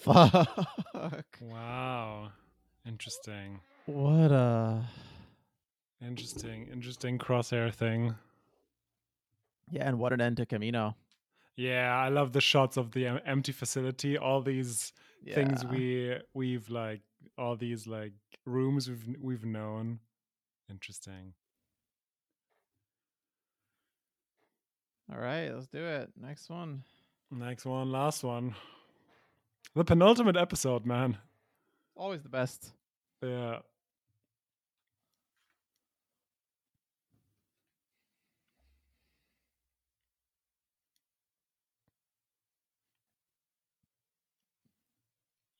Fuck. 0.00 1.38
Wow. 1.40 2.30
Interesting. 2.86 3.60
What 3.86 4.32
a. 4.32 4.82
Interesting. 6.04 6.68
Interesting 6.72 7.18
crosshair 7.18 7.72
thing. 7.72 8.14
Yeah, 9.70 9.88
and 9.88 9.98
what 9.98 10.12
an 10.12 10.20
end 10.20 10.38
to 10.38 10.46
Kamino. 10.46 10.94
Yeah, 11.56 11.94
I 11.94 12.08
love 12.08 12.32
the 12.32 12.40
shots 12.40 12.76
of 12.76 12.92
the 12.92 13.06
empty 13.26 13.52
facility. 13.52 14.16
All 14.16 14.40
these 14.40 14.92
things 15.34 15.64
we 15.66 16.16
we've 16.32 16.70
like 16.70 17.02
all 17.36 17.56
these 17.56 17.86
like 17.86 18.12
rooms 18.46 18.88
we've 18.88 19.16
we've 19.20 19.44
known. 19.44 20.00
Interesting. 20.70 21.34
All 25.12 25.20
right, 25.20 25.50
let's 25.52 25.66
do 25.66 25.84
it. 25.84 26.10
Next 26.20 26.48
one. 26.48 26.84
Next 27.30 27.64
one, 27.64 27.90
last 27.90 28.22
one. 28.22 28.54
The 29.74 29.84
penultimate 29.84 30.36
episode, 30.36 30.84
man. 30.84 31.18
Always 31.94 32.22
the 32.22 32.28
best. 32.28 32.72
Yeah. 33.22 33.58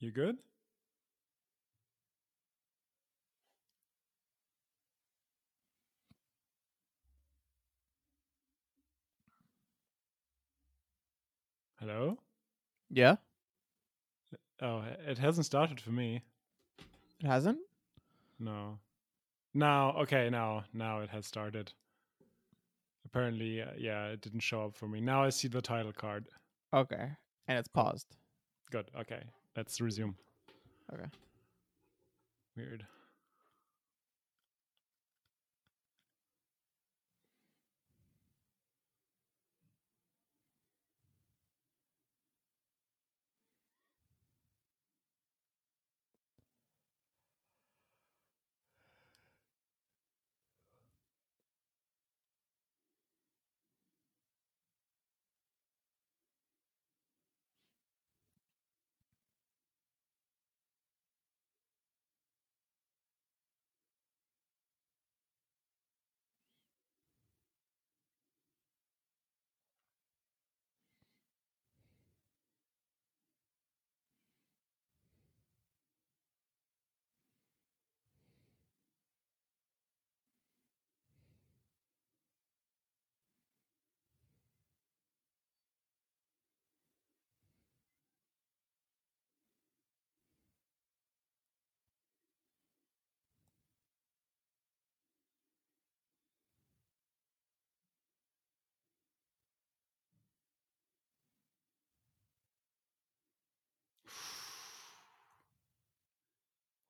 You 0.01 0.11
good? 0.11 0.39
Hello? 11.79 12.19
Yeah, 12.91 13.17
Oh, 14.63 14.85
it 15.07 15.19
hasn't 15.19 15.47
started 15.47 15.81
for 15.81 15.91
me. 15.91 16.23
it 17.23 17.27
hasn't. 17.27 17.59
No. 18.39 18.79
Now, 19.55 19.93
okay, 20.03 20.29
now, 20.31 20.65
now 20.73 21.01
it 21.01 21.11
has 21.11 21.27
started. 21.27 21.73
Apparently, 23.07 23.63
uh, 23.63 23.71
yeah, 23.77 24.07
it 24.07 24.21
didn't 24.21 24.41
show 24.41 24.65
up 24.65 24.77
for 24.77 24.87
me. 24.87 25.01
Now 25.01 25.25
I 25.25 25.31
see 25.31 25.49
the 25.49 25.63
title 25.63 25.93
card. 25.93 26.27
Okay, 26.73 27.09
and 27.49 27.59
it's 27.59 27.69
paused. 27.69 28.07
Good. 28.71 28.91
Okay, 29.01 29.23
let's 29.57 29.81
resume. 29.81 30.15
Okay. 30.93 31.09
Weird. 32.57 32.87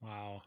Wow. 0.02 0.42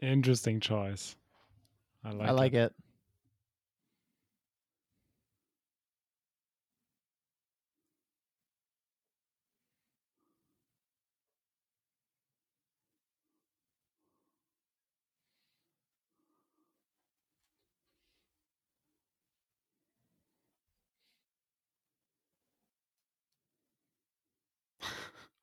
Interesting 0.00 0.60
choice. 0.60 1.16
I 2.04 2.10
like 2.10 2.28
I 2.28 2.32
like 2.32 2.54
it. 2.54 2.72
it. 2.72 2.74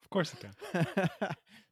Of 0.01 0.09
course 0.09 0.33
it 0.33 0.39
can. 0.41 1.29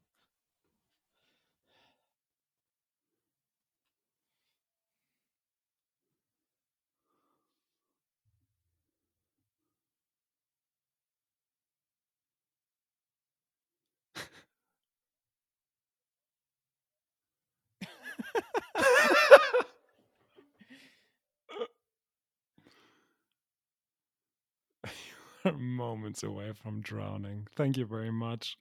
Moments 25.58 26.24
away 26.24 26.54
from 26.54 26.82
drowning. 26.82 27.48
Thank 27.56 27.78
you 27.78 27.86
very 27.86 28.12
much. 28.12 28.58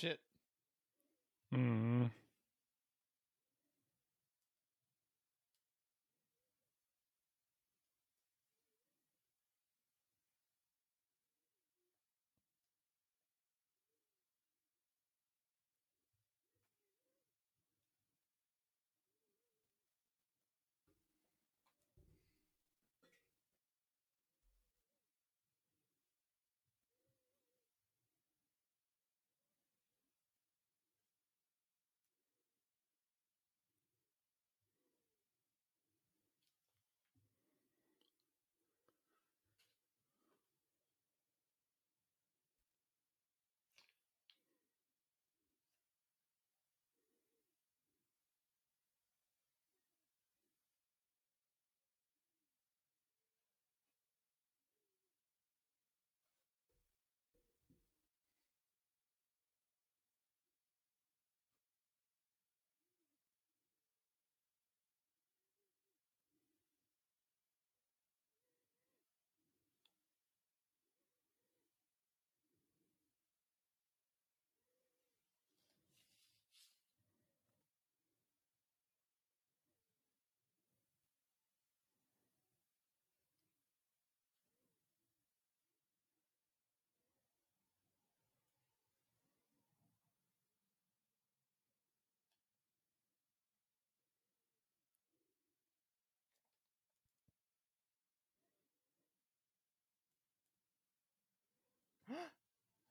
Shit. 0.00 0.18
Mm. 1.54 2.10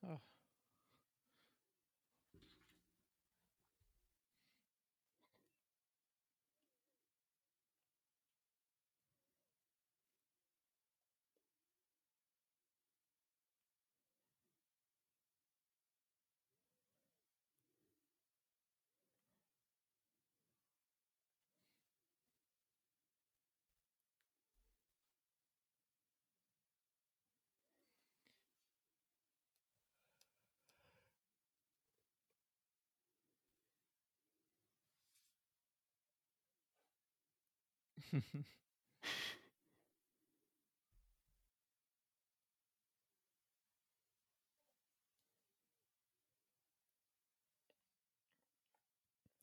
Oh. 0.10 0.39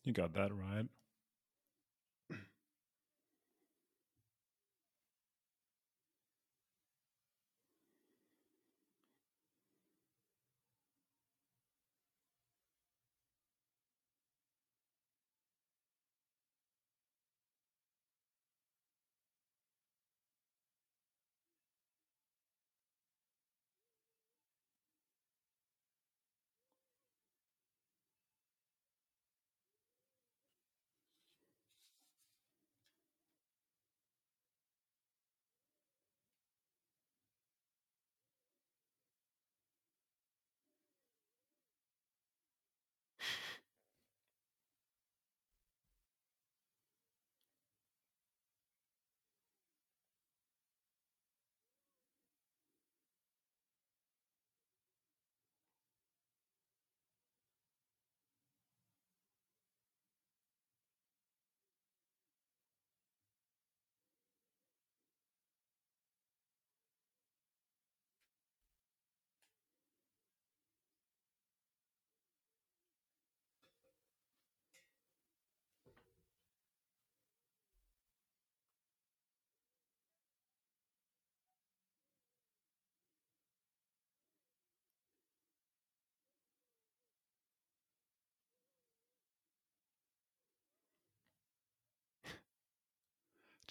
You 0.05 0.13
got 0.13 0.33
that 0.35 0.53
right. 0.55 0.87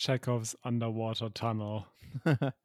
Chekhov's 0.06 0.56
underwater 0.64 1.30
tunnel. 1.30 1.88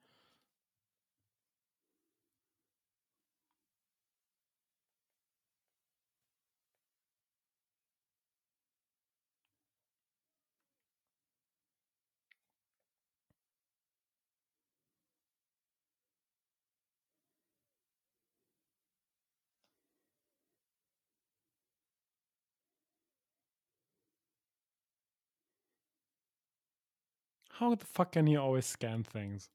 How 27.61 27.75
the 27.75 27.85
fuck 27.85 28.13
can 28.13 28.27
he 28.27 28.39
always 28.39 28.65
scan 28.65 29.05
things 29.05 29.51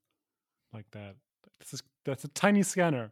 like 0.72 0.86
that? 0.92 1.16
This 1.60 1.74
is 1.74 1.84
that's 2.06 2.24
a 2.24 2.28
tiny 2.28 2.62
scanner. 2.62 3.12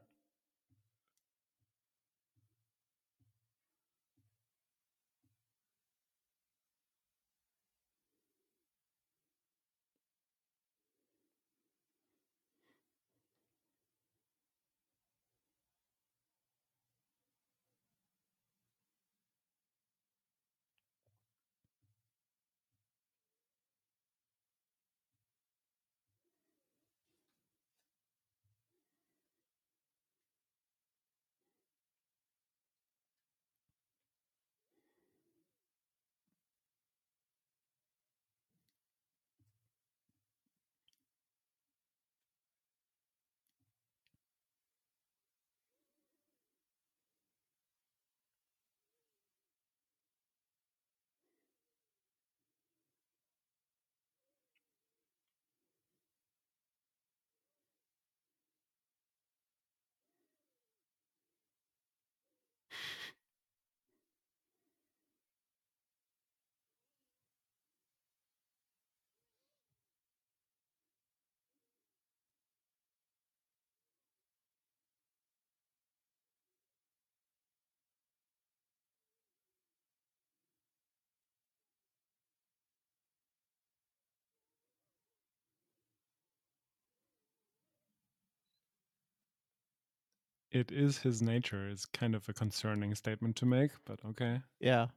It 90.53 90.71
is 90.71 90.99
his 90.99 91.21
nature 91.21 91.67
is 91.67 91.85
kind 91.87 92.13
of 92.15 92.29
a 92.29 92.33
concerning 92.33 92.93
statement 92.95 93.35
to 93.37 93.45
make, 93.45 93.71
but 93.85 93.99
okay. 94.05 94.41
yeah. 94.59 94.87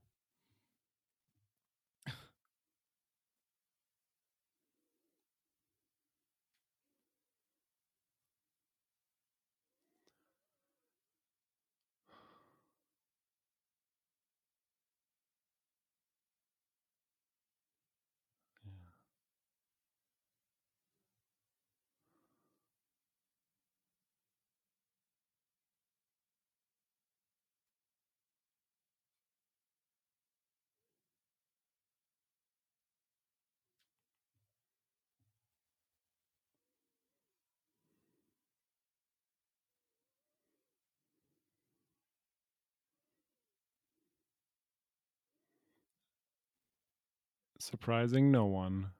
Surprising 47.58 48.30
no 48.30 48.46
one. 48.46 48.92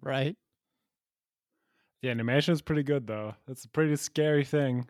Right. 0.00 0.36
The 2.02 2.10
animation 2.10 2.52
is 2.52 2.62
pretty 2.62 2.84
good 2.84 3.08
though. 3.08 3.34
It's 3.48 3.64
a 3.64 3.68
pretty 3.68 3.96
scary 3.96 4.44
thing. 4.44 4.88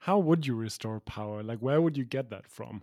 How 0.00 0.18
would 0.18 0.46
you 0.46 0.56
restore 0.56 0.98
power? 0.98 1.42
Like 1.42 1.58
where 1.58 1.80
would 1.80 1.96
you 1.96 2.04
get 2.04 2.30
that 2.30 2.48
from? 2.48 2.82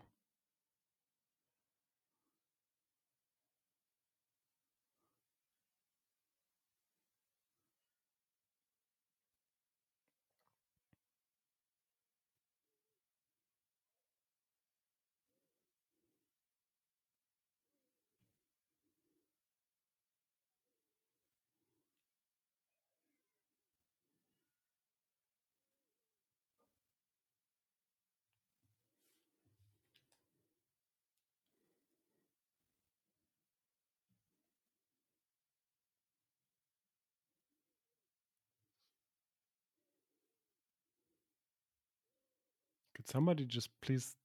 Could 43.06 43.12
somebody 43.12 43.46
just 43.46 43.70
please 43.82 44.16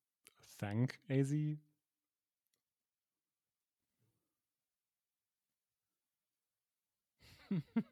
thank 0.58 0.98
AZ? 1.10 1.32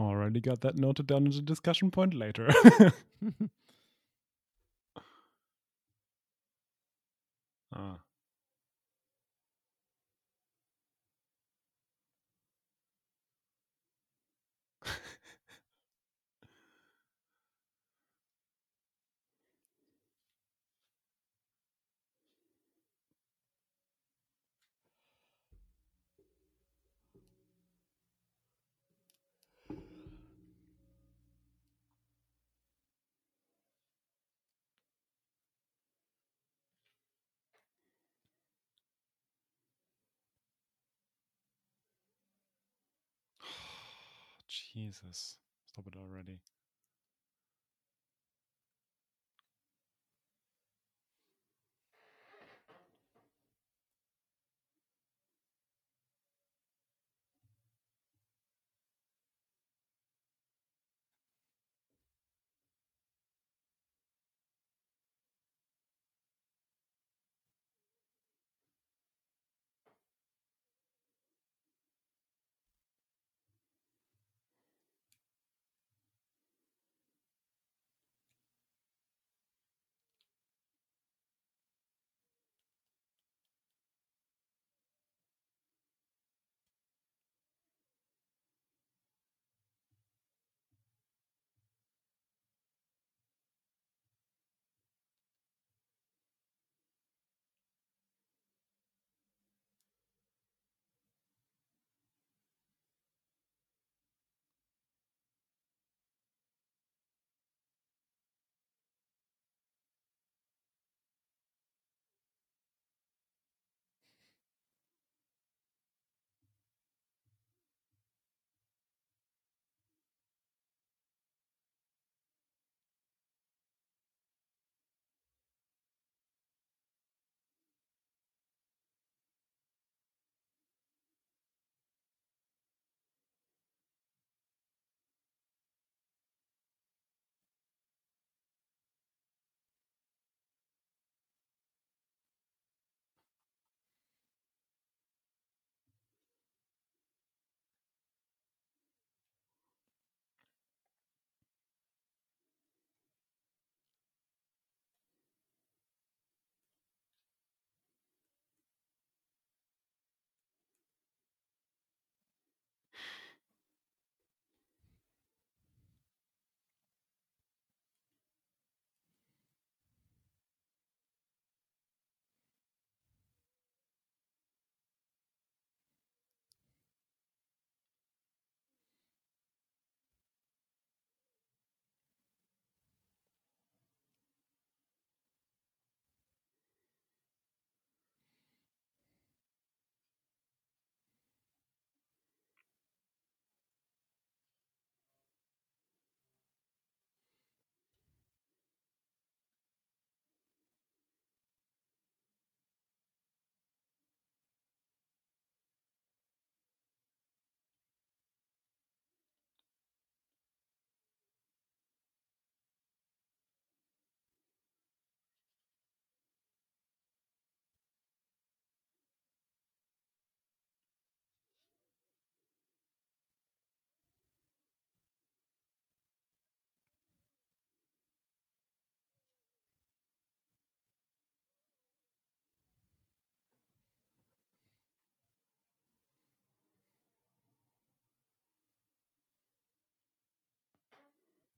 Already 0.00 0.40
got 0.40 0.60
that 0.62 0.76
noted 0.76 1.06
down 1.06 1.26
as 1.28 1.38
a 1.38 1.42
discussion 1.42 1.90
point 1.90 2.14
later. 2.14 2.48
ah. 7.72 7.98
Jesus. 44.78 45.38
Stop 45.66 45.88
it 45.88 45.96
already. 45.96 46.40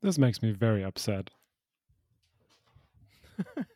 This 0.03 0.19
makes 0.19 0.43
me 0.43 0.53
very 0.53 0.83
upset. 0.83 1.31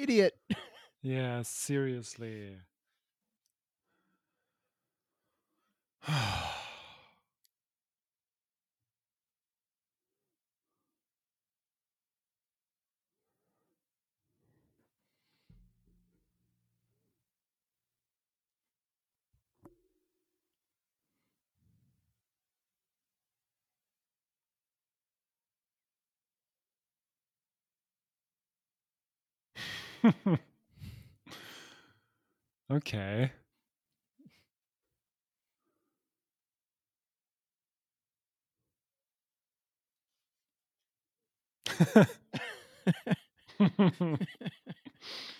Idiot. 0.00 0.34
Yeah, 1.02 1.42
seriously. 1.42 2.56
okay. 32.70 33.32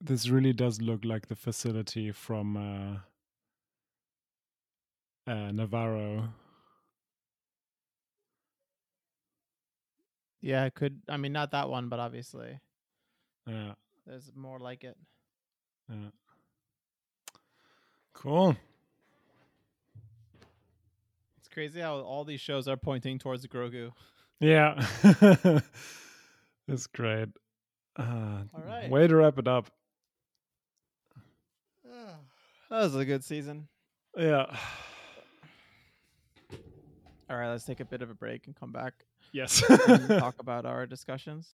this 0.00 0.28
really 0.28 0.52
does 0.52 0.80
look 0.80 1.04
like 1.04 1.26
the 1.26 1.36
facility 1.36 2.12
from 2.12 2.56
uh, 2.56 2.94
uh, 5.30 5.50
Nevarro. 5.50 6.30
Yeah, 10.40 10.64
it 10.64 10.74
could. 10.74 11.02
I 11.08 11.16
mean, 11.18 11.32
not 11.32 11.50
that 11.50 11.68
one, 11.68 11.88
but 11.88 12.00
obviously 12.00 12.58
Yeah, 13.46 13.72
there's 14.06 14.32
more 14.34 14.58
like 14.58 14.84
it. 14.84 14.96
yeah. 15.88 16.10
Cool. 18.14 18.56
It's 21.38 21.48
crazy 21.48 21.80
how 21.80 22.00
all 22.00 22.24
these 22.24 22.40
shows 22.40 22.68
are 22.68 22.76
pointing 22.76 23.18
towards 23.18 23.46
Grogu. 23.46 23.92
Yeah, 24.40 24.82
it's 26.68 26.86
great. 26.86 27.28
Uh, 27.96 28.42
All 28.54 28.62
right. 28.66 28.90
Way 28.90 29.06
to 29.06 29.16
wrap 29.16 29.38
it 29.38 29.48
up. 29.48 29.70
That 32.70 32.78
was 32.82 32.94
a 32.96 33.04
good 33.04 33.24
season. 33.24 33.68
Yeah. 34.16 34.46
All 37.28 37.36
right, 37.36 37.48
let's 37.50 37.64
take 37.64 37.80
a 37.80 37.84
bit 37.84 38.02
of 38.02 38.10
a 38.10 38.14
break 38.14 38.46
and 38.46 38.56
come 38.56 38.72
back 38.72 38.92
Yes. 39.32 39.62
and 39.88 40.08
talk 40.18 40.36
about 40.40 40.64
our 40.66 40.86
discussions. 40.86 41.54